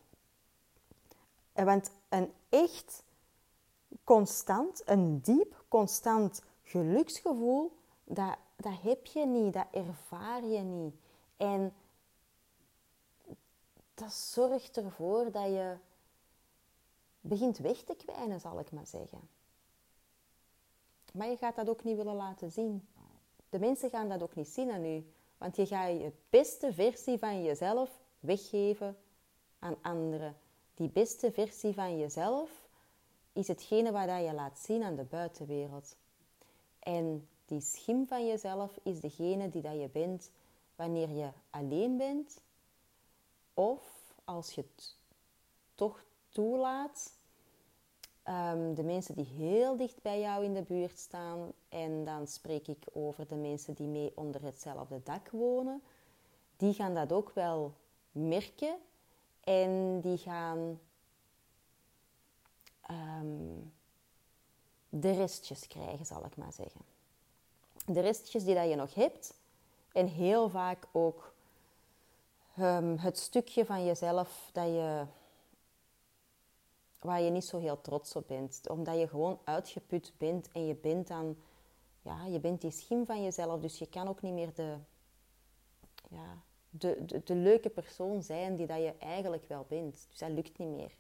[1.53, 3.03] Want een echt
[4.05, 7.73] constant, een diep constant geluksgevoel,
[8.05, 10.95] dat, dat heb je niet, dat ervaar je niet.
[11.37, 11.75] En
[14.01, 15.77] dat zorgt ervoor dat je
[17.21, 19.21] begint weg te kwijnen, zal ik maar zeggen.
[21.13, 22.89] Maar je gaat dat ook niet willen laten zien.
[23.49, 25.13] De mensen gaan dat ook niet zien aan u.
[25.39, 28.97] Want je gaat je beste versie van jezelf weggeven
[29.59, 30.37] aan anderen.
[30.75, 32.69] Die beste versie van jezelf
[33.33, 35.97] is hetgene wat je laat zien aan de buitenwereld.
[36.79, 40.31] En die schim van jezelf is degene die dat je bent
[40.77, 42.41] wanneer je alleen bent
[43.61, 44.97] of als je het
[45.75, 47.13] toch toelaat.
[48.25, 52.69] Um, de mensen die heel dicht bij jou in de buurt staan, en dan spreek
[52.69, 55.83] ik over de mensen die mee onder hetzelfde dak wonen,
[56.57, 57.75] die gaan dat ook wel
[58.13, 58.77] merken
[59.41, 60.81] en die gaan
[62.91, 63.73] um,
[64.89, 66.81] de restjes krijgen, zal ik maar zeggen.
[67.87, 69.35] De restjes die dat je nog hebt
[69.93, 71.30] en heel vaak ook
[72.61, 75.05] um, het stukje van jezelf dat je,
[77.01, 78.69] waar je niet zo heel trots op bent.
[78.69, 81.37] Omdat je gewoon uitgeput bent en je bent dan,
[82.03, 83.61] ja, je bent die schim van jezelf.
[83.61, 84.77] Dus je kan ook niet meer de,
[86.09, 90.07] ja, de, de, leuke persoon zijn die dat je eigenlijk wel bent.
[90.09, 90.93] Dus dat lukt niet meer.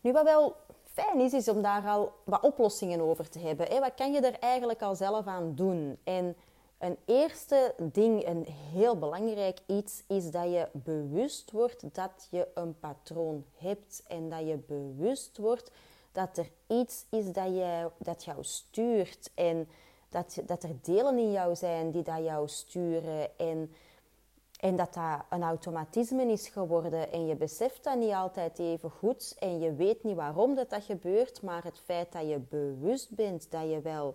[0.00, 0.56] Nu, wat wel
[0.92, 3.80] fijn is, is om daar al wat oplossingen over te hebben.
[3.80, 5.98] Wat kan je er eigenlijk al zelf aan doen?
[6.04, 6.36] En
[6.84, 12.78] een eerste ding, een heel belangrijk iets, is dat je bewust wordt dat je een
[12.78, 15.70] patroon hebt en dat je bewust wordt
[16.12, 19.68] dat er iets is dat, je, dat jou stuurt en
[20.08, 23.74] dat, dat er delen in jou zijn die dat jou sturen en,
[24.60, 27.12] en dat dat een automatisme is geworden.
[27.12, 30.84] En je beseft dat niet altijd even goed en je weet niet waarom dat, dat
[30.84, 34.14] gebeurt, maar het feit dat je bewust bent dat je wel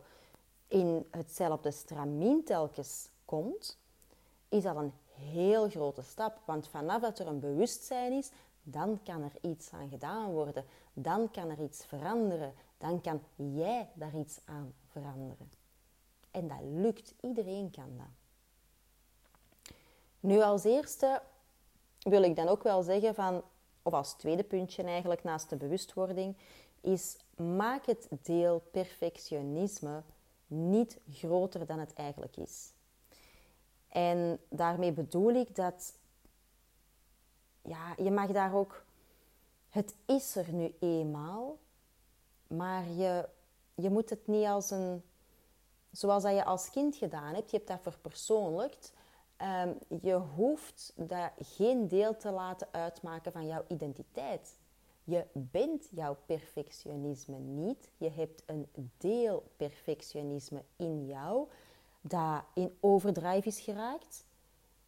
[0.70, 3.78] in hetzelfde stramien telkens komt,
[4.50, 6.42] is al een heel grote stap.
[6.46, 8.32] Want vanaf dat er een bewustzijn is,
[8.64, 10.66] dan kan er iets aan gedaan worden.
[10.94, 12.54] Dan kan er iets veranderen.
[12.78, 15.52] Dan kan jij daar iets aan veranderen.
[16.32, 17.14] En dat lukt.
[17.22, 18.08] Iedereen kan dat.
[20.20, 21.22] Nu als eerste
[22.00, 23.44] wil ik dan ook wel zeggen van,
[23.82, 26.38] of als tweede puntje eigenlijk naast de bewustwording,
[26.82, 30.04] is maak het deel perfectionisme
[30.50, 32.74] niet groter dan het eigenlijk is.
[33.88, 35.94] En daarmee bedoel ik dat
[37.62, 38.84] ja, je mag daar ook.
[39.70, 41.58] Het is er nu eenmaal,
[42.48, 43.30] maar je,
[43.76, 45.04] je moet het niet als een.
[45.92, 48.94] Zoals dat je als kind gedaan hebt, je hebt dat verpersoonlijkt.
[49.42, 54.59] Um, je hoeft dat geen deel te laten uitmaken van jouw identiteit.
[55.10, 57.90] Je bent jouw perfectionisme niet.
[57.98, 58.68] Je hebt een
[58.98, 61.48] deel perfectionisme in jou
[62.02, 64.26] dat in overdrijf is geraakt.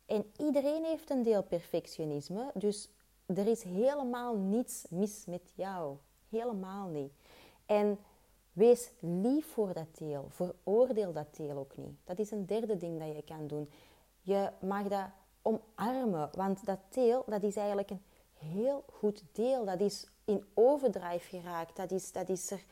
[0.05, 2.89] En iedereen heeft een deel perfectionisme, dus
[3.25, 5.97] er is helemaal niets mis met jou.
[6.29, 7.11] Helemaal niet.
[7.65, 7.99] En
[8.53, 10.25] wees lief voor dat deel.
[10.29, 11.97] Veroordeel dat deel ook niet.
[12.03, 13.69] Dat is een derde ding dat je kan doen.
[14.21, 15.07] Je mag dat
[15.41, 18.01] omarmen, want dat deel dat is eigenlijk een
[18.41, 19.65] heel goed deel.
[19.65, 21.75] Dat is in overdrijf geraakt.
[21.75, 22.63] Dat is, dat is er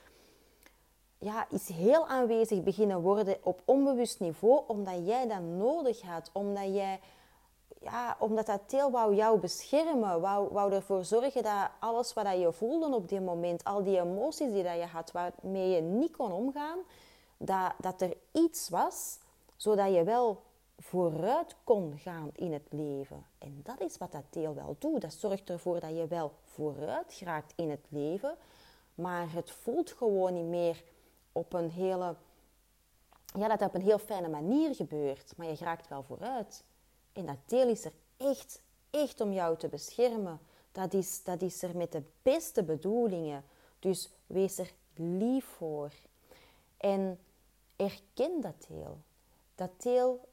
[1.19, 6.29] ja, is heel aanwezig beginnen worden op onbewust niveau, omdat jij dat nodig had.
[6.33, 6.99] Omdat, jij,
[7.81, 12.51] ja, omdat dat deel wou jou beschermen, wou, wou ervoor zorgen dat alles wat je
[12.51, 16.79] voelde op die moment, al die emoties die je had, waarmee je niet kon omgaan,
[17.37, 19.19] dat, dat er iets was,
[19.55, 20.41] zodat je wel
[20.79, 23.25] vooruit kon gaan in het leven.
[23.37, 25.01] En dat is wat dat deel wel doet.
[25.01, 28.35] Dat zorgt ervoor dat je wel vooruit geraakt in het leven,
[28.95, 30.83] maar het voelt gewoon niet meer
[31.31, 32.15] op een hele,
[33.37, 36.63] ja, dat op een heel fijne manier gebeurt, maar je raakt wel vooruit.
[37.13, 40.39] En dat deel is er echt, echt om jou te beschermen.
[40.71, 43.43] Dat is, dat is er met de beste bedoelingen.
[43.79, 45.91] Dus wees er lief voor.
[46.77, 47.19] En
[47.75, 48.97] erken dat deel.
[49.55, 50.28] Dat deel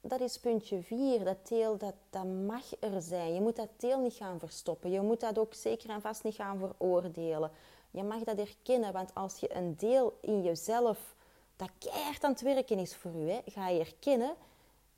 [0.00, 1.24] dat is puntje 4.
[1.24, 3.34] Dat deel, dat, dat mag er zijn.
[3.34, 4.90] Je moet dat deel niet gaan verstoppen.
[4.90, 7.50] Je moet dat ook zeker en vast niet gaan veroordelen.
[7.90, 11.14] Je mag dat erkennen, want als je een deel in jezelf
[11.56, 14.34] dat keihard aan het werken is voor je, hè, ga je erkennen,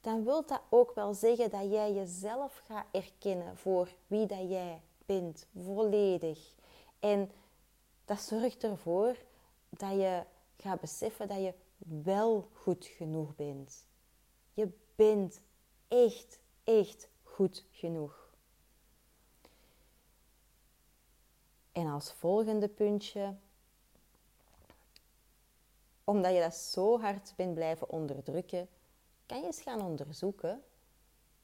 [0.00, 4.80] dan wil dat ook wel zeggen dat jij jezelf gaat erkennen voor wie dat jij
[5.06, 6.54] bent, volledig.
[6.98, 7.30] En
[8.04, 9.16] dat zorgt ervoor
[9.68, 10.22] dat je
[10.56, 11.54] gaat beseffen dat je
[12.02, 13.86] wel goed genoeg bent
[14.54, 14.68] Je
[15.00, 15.40] bent
[15.88, 18.34] echt, echt goed genoeg.
[21.72, 23.36] En als volgende puntje,
[26.04, 28.68] omdat je dat zo hard bent blijven onderdrukken,
[29.26, 30.62] kan je eens gaan onderzoeken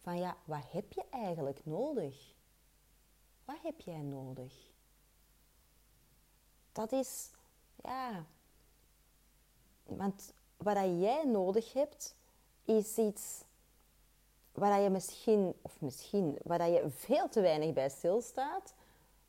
[0.00, 2.34] van ja, wat heb je eigenlijk nodig?
[3.44, 4.54] Wat heb jij nodig?
[6.72, 7.30] Dat is,
[7.82, 8.26] ja,
[9.82, 12.16] want wat jij nodig hebt,
[12.66, 13.44] is iets
[14.56, 18.74] waar je misschien, of misschien, waar je veel te weinig bij stilstaat,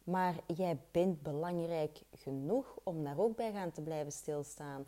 [0.04, 4.86] maar jij bent belangrijk genoeg om daar ook bij gaan te blijven stilstaan.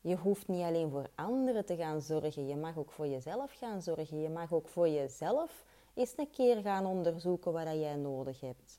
[0.00, 3.82] Je hoeft niet alleen voor anderen te gaan zorgen, je mag ook voor jezelf gaan
[3.82, 4.20] zorgen.
[4.20, 8.78] Je mag ook voor jezelf eens een keer gaan onderzoeken wat jij nodig hebt.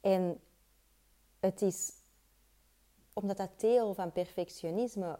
[0.00, 0.40] En
[1.40, 1.92] het is
[3.12, 5.18] omdat dat deel van perfectionisme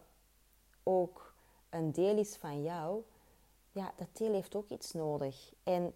[0.83, 1.35] ook
[1.71, 3.03] een deel is van jou,
[3.75, 5.53] ja, dat deel heeft ook iets nodig.
[5.63, 5.95] En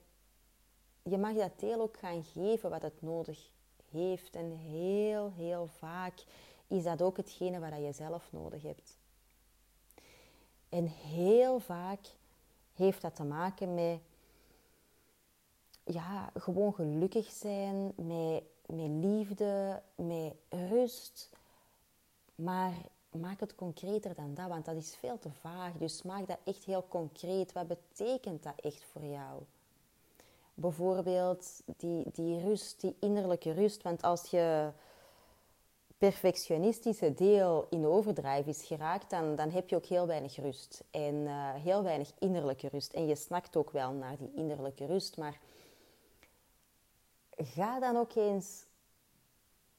[1.03, 3.51] je mag dat deel ook gaan geven wat het nodig
[3.91, 4.37] heeft.
[4.37, 6.25] En heel, heel vaak
[6.67, 8.99] is dat ook hetgene wat je zelf nodig hebt.
[10.69, 12.07] En heel vaak
[12.75, 14.01] heeft dat te maken met
[15.85, 21.31] ja, gewoon gelukkig zijn, met, met liefde, met rust.
[22.35, 22.75] Maar
[23.11, 25.73] maak het concreter dan dat, want dat is veel te vaag.
[25.73, 27.53] Dus maak dat echt heel concreet.
[27.53, 29.42] Wat betekent dat echt voor jou?
[30.55, 33.83] Bijvoorbeeld die, die rust, die innerlijke rust.
[33.83, 34.71] Want als je
[35.99, 40.85] perfectionistische deel in overdrijf is geraakt, dan, dan heb je ook heel weinig rust.
[40.90, 42.92] En eh, heel weinig innerlijke rust.
[42.92, 45.16] En je snakt ook wel naar die innerlijke rust.
[45.16, 45.38] Maar
[47.37, 48.66] ga dan ook eens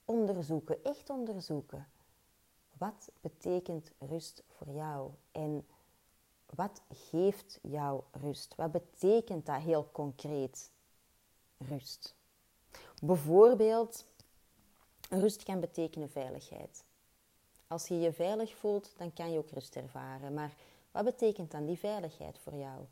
[0.05, 1.87] onderzoeken, echt onderzoeken.
[2.79, 5.11] Wat betekent rust voor jou?
[5.31, 5.67] En
[6.55, 8.55] wat geeft jou rust?
[8.55, 10.71] Wat betekent dat heel concreet?
[11.57, 12.15] Rust.
[13.01, 14.05] Bijvoorbeeld,
[15.09, 16.83] rust kan betekenen veiligheid.
[17.67, 20.33] Als je je veilig voelt, dan kan je ook rust ervaren.
[20.33, 20.53] Maar
[20.91, 22.85] wat betekent dan die veiligheid voor jou?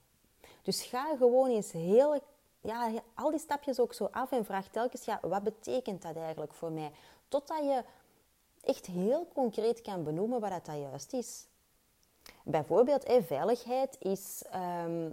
[0.61, 2.19] Dus ga gewoon eens heel,
[2.61, 6.53] ja, al die stapjes ook zo af en vraag telkens, ja, wat betekent dat eigenlijk
[6.53, 6.91] voor mij?
[7.27, 7.83] Totdat je
[8.67, 11.47] echt heel concreet kan benoemen wat dat juist is.
[12.43, 14.43] Bijvoorbeeld, veiligheid is.
[14.51, 15.11] Ehm,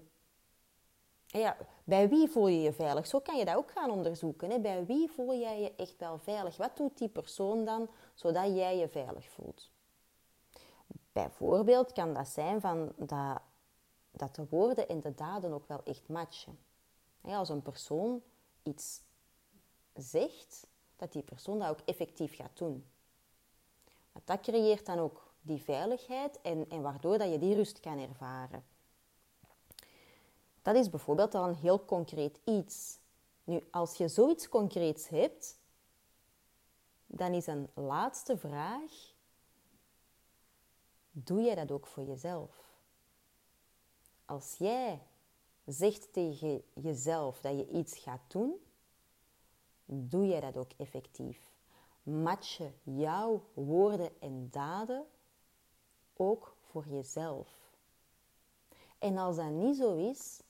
[1.26, 3.06] ja, bij wie voel je je veilig?
[3.06, 4.62] Zo kan je dat ook gaan onderzoeken.
[4.62, 6.56] Bij wie voel jij je echt wel veilig?
[6.56, 9.70] Wat doet die persoon dan zodat jij je veilig voelt?
[11.12, 13.40] Bijvoorbeeld kan dat zijn van dat,
[14.10, 16.58] dat de woorden en de daden ook wel echt matchen.
[17.20, 18.22] als een persoon
[18.62, 19.02] iets
[19.94, 22.84] zegt, dat die persoon dat ook effectief gaat doen.
[24.24, 28.64] Dat creëert dan ook die veiligheid en, en waardoor dat je die rust kan ervaren.
[30.62, 32.98] Dat is bijvoorbeeld al een heel concreet iets.
[33.44, 35.58] Nu, als je zoiets concreets hebt,
[37.06, 39.14] dan is een laatste vraag:
[41.10, 42.62] doe jij dat ook voor jezelf?
[44.24, 45.02] Als jij
[45.64, 48.54] zegt tegen jezelf dat je iets gaat doen,
[49.84, 51.53] doe jij dat ook effectief
[52.04, 55.06] matchen jouw woorden en daden
[56.16, 57.48] ook voor jezelf.
[58.98, 60.42] En als dat niet zo is,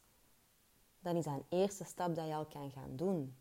[1.00, 3.36] dan is dat een eerste stap dat je al kan gaan doen.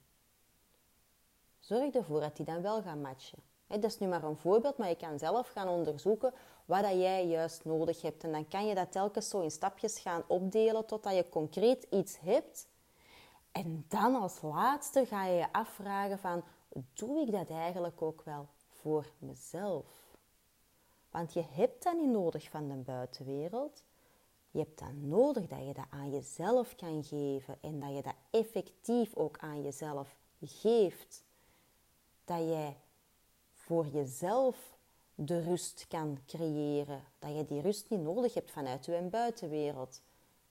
[1.60, 3.40] Zorg ervoor dat die dan wel gaan matchen.
[3.68, 6.34] dat is nu maar een voorbeeld, maar je kan zelf gaan onderzoeken
[6.66, 8.24] wat dat jij juist nodig hebt.
[8.24, 12.20] En dan kan je dat telkens zo in stapjes gaan opdelen totdat je concreet iets
[12.20, 12.68] hebt.
[13.52, 16.44] En dan als laatste ga je je afvragen van
[16.94, 20.18] doe ik dat eigenlijk ook wel voor mezelf?
[21.10, 23.84] Want je hebt dat niet nodig van de buitenwereld.
[24.52, 28.16] Je hebt dat nodig dat je dat aan jezelf kan geven en dat je dat
[28.30, 31.24] effectief ook aan jezelf geeft.
[32.26, 32.78] Dat jij
[33.54, 34.78] voor jezelf
[35.16, 37.04] de rust kan creëren.
[37.20, 40.02] Dat je die rust niet nodig hebt vanuit je buitenwereld.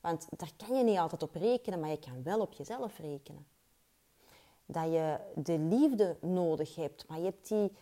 [0.01, 3.47] Want daar kan je niet altijd op rekenen, maar je kan wel op jezelf rekenen
[4.67, 7.73] dat je de liefde nodig hebt, maar je hebt die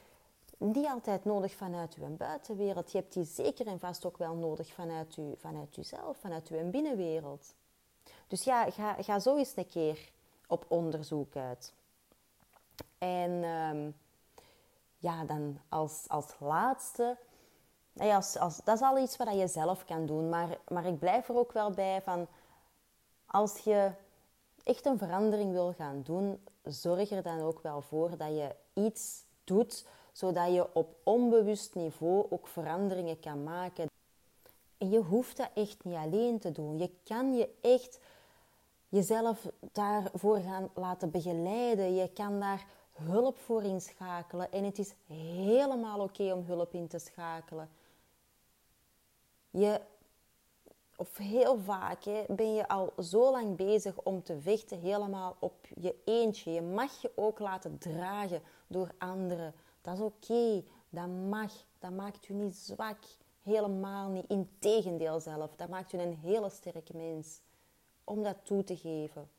[0.61, 2.93] niet altijd nodig vanuit je buitenwereld.
[2.93, 6.65] Je hebt die zeker en vast ook wel nodig vanuit, je, vanuit jezelf, vanuit je
[6.65, 7.55] binnenwereld.
[8.27, 10.13] Dus ja, ga, ga zo eens een keer
[10.47, 11.75] op onderzoek uit.
[12.99, 13.91] En ehm,
[14.99, 17.17] ja, dan als, als laatste,
[17.93, 20.99] ja, als, als, dat is al iets wat je zelf kan doen, maar, maar ik
[20.99, 22.27] blijf er ook wel bij van,
[23.27, 23.91] als je
[24.65, 29.25] echt een verandering wil gaan doen, zorg er dan ook wel voor dat je iets
[29.45, 33.89] doet zodat je op onbewust niveau ook veranderingen kan maken.
[34.79, 36.79] En je hoeft dat echt niet alleen te doen.
[36.79, 37.99] Je kan je echt
[38.89, 41.95] jezelf daarvoor gaan laten begeleiden.
[41.95, 44.53] Je kan daar hulp voor inschakelen.
[44.53, 47.69] En het is helemaal oké om hulp in te schakelen.
[49.51, 49.81] Je,
[51.01, 55.95] of heel vaak ben je al zo lang bezig om te vechten helemaal op je
[56.05, 56.51] eentje.
[56.51, 59.55] Je mag je ook laten dragen door anderen.
[59.81, 60.65] Dat is oké.
[60.89, 61.53] Dat mag.
[61.79, 62.99] Dat maakt je niet zwak.
[63.43, 64.25] Helemaal niet.
[64.29, 65.57] Integendeel zelf.
[65.57, 67.41] Dat maakt je een hele sterke mens.
[68.05, 69.31] Om dat toe te geven.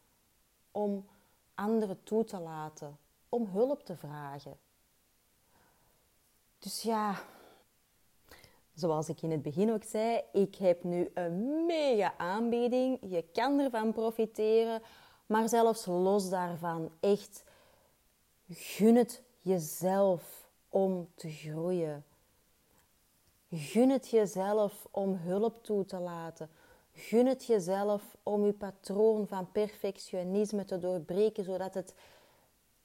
[0.72, 1.08] Om
[1.56, 2.98] anderen toe te laten.
[3.30, 4.58] Om hulp te vragen.
[6.60, 7.24] Dus ja,
[8.74, 13.00] zoals ik in het begin ook zei, ik heb nu een mega aanbieding.
[13.02, 14.82] Je kan ervan profiteren,
[15.26, 17.44] maar zelfs los daarvan, echt
[18.50, 22.06] gun het jezelf om te groeien.
[23.52, 26.50] Gun het jezelf om hulp toe te laten.
[26.94, 31.94] Gun het jezelf om je patroon van perfectionisme te doorbreken, zodat het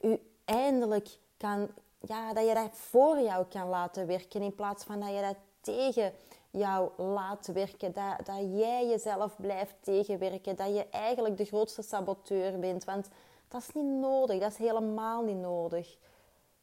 [0.01, 1.68] u eindelijk kan,
[2.01, 5.37] ja, dat je dat voor jou kan laten werken in plaats van dat je dat
[5.66, 6.12] tegen
[6.50, 7.92] jou laat werken.
[7.92, 10.56] Dat, dat jij jezelf blijft tegenwerken.
[10.56, 12.84] Dat je eigenlijk de grootste saboteur bent.
[12.84, 13.08] Want
[13.48, 14.40] dat is niet nodig.
[14.40, 15.96] Dat is helemaal niet nodig.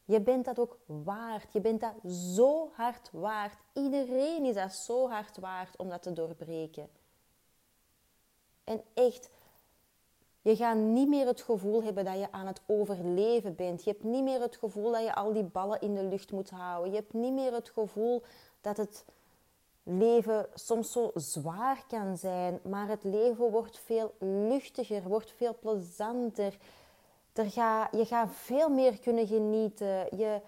[0.04, 1.52] Je bent dat ook waard.
[1.52, 3.58] Je bent dat zo hard waard.
[3.72, 6.88] Iedereen is dat zo hard waard om dat te doorbreken.
[8.64, 9.30] En echt,
[10.40, 13.84] je gaat niet meer het gevoel hebben dat je aan het overleven bent.
[13.84, 16.50] Je hebt niet meer het gevoel dat je al die ballen in de lucht moet
[16.50, 16.90] houden.
[16.90, 18.22] Je hebt niet meer het gevoel
[18.64, 19.04] dat het
[19.82, 22.60] leven soms zo zwaar kan zijn.
[22.62, 26.56] Maar het leven wordt veel luchtiger, wordt veel plezanter
[27.34, 30.16] er ga, je gaat veel meer kunnen genieten.
[30.16, 30.40] Je,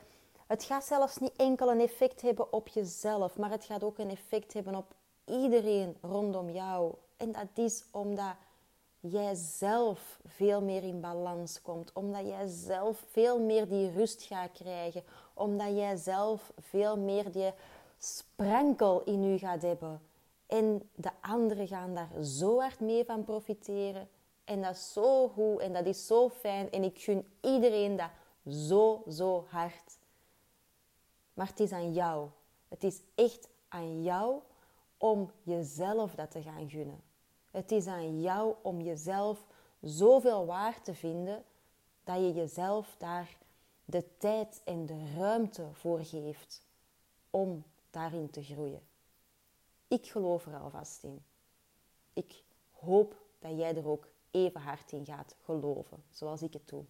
[0.47, 4.11] het gaat zelfs niet enkel een effect hebben op jezelf, maar het gaat ook een
[4.11, 4.95] effect hebben op
[5.25, 6.95] iedereen rondom jou.
[7.17, 8.35] En dat is omdat
[9.01, 14.53] jij zelf veel meer in balans komt, omdat jij zelf veel meer die rust gaat
[14.53, 15.03] krijgen,
[15.35, 17.53] omdat jij zelf veel meer die
[17.99, 20.01] sprankel in je gaat hebben.
[20.47, 24.09] En de anderen gaan daar zo hard mee van profiteren.
[24.45, 26.71] En dat is zo goed en dat is zo fijn.
[26.71, 28.11] En ik gun iedereen dat
[28.49, 29.99] zo, zo hard.
[31.35, 32.29] Maar het is aan jou.
[32.69, 34.41] Het is echt aan jou
[34.99, 37.01] om jezelf dat te gaan gunnen.
[37.51, 39.47] Het is aan jou om jezelf
[39.81, 41.45] zoveel waard te vinden
[42.05, 43.37] dat je jezelf daar
[43.85, 46.63] de tijd en de ruimte voor geeft
[47.31, 48.83] om daarin te groeien.
[49.89, 51.25] Ik geloof er alvast in.
[52.13, 56.85] Ik hoop dat jij er ook even hard in gaat geloven, zoals ik het doe.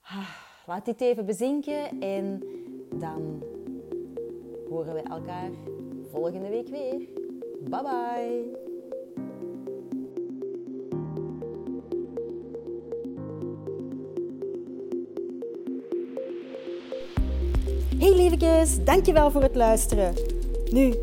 [0.00, 2.38] Ah, laat dit even bezinken en
[2.98, 3.42] dan
[4.68, 5.50] horen we elkaar
[6.10, 6.98] volgende week weer.
[7.60, 8.69] Bye bye!
[18.00, 20.14] Hey lievekes, dankjewel voor het luisteren.
[20.70, 20.94] Nu,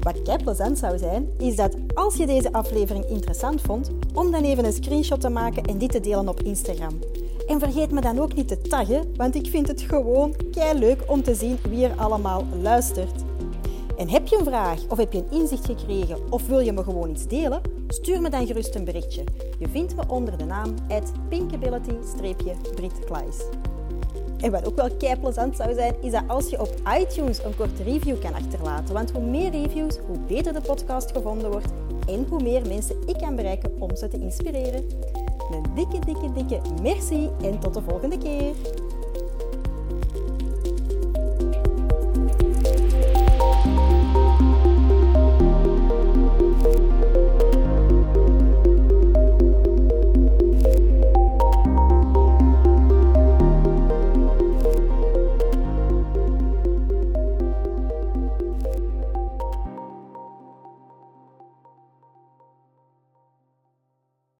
[0.00, 4.44] wat kei plezant zou zijn, is dat als je deze aflevering interessant vond, om dan
[4.44, 6.98] even een screenshot te maken en dit te delen op Instagram.
[7.46, 11.02] En vergeet me dan ook niet te taggen, want ik vind het gewoon kei leuk
[11.06, 13.22] om te zien wie er allemaal luistert.
[13.96, 16.82] En heb je een vraag of heb je een inzicht gekregen of wil je me
[16.82, 17.60] gewoon iets delen?
[17.88, 19.24] Stuur me dan gerust een berichtje.
[19.58, 20.74] Je vindt me onder de naam
[21.28, 23.36] pinkability-britkleis.
[24.40, 27.56] En wat ook wel kei plezant zou zijn, is dat als je op iTunes een
[27.56, 28.94] korte review kan achterlaten.
[28.94, 31.72] Want hoe meer reviews, hoe beter de podcast gevonden wordt
[32.06, 34.86] en hoe meer mensen ik kan bereiken om ze te inspireren.
[35.50, 38.54] Een dikke, dikke, dikke merci en tot de volgende keer.